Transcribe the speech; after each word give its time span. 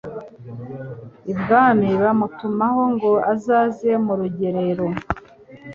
ibwami 1.31 1.89
bamutumaho 2.03 2.81
ngo 2.93 3.11
azaze 3.33 3.89
mu 4.05 4.13
rugerero 4.19 4.85